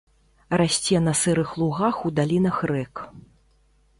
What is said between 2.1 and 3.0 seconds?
далінах рэк.